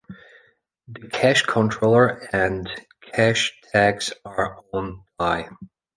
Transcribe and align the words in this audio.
The 0.87 1.09
cache 1.09 1.43
controller 1.43 2.27
and 2.33 2.67
cache 3.11 3.53
tags 3.71 4.11
are 4.25 4.59
on-die. 4.73 5.47